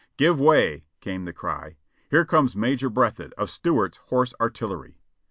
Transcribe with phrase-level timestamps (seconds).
[0.17, 1.77] "Give way," came the cry,
[2.09, 4.97] "here comes Major Breathed, of Stuart's horse artillery!"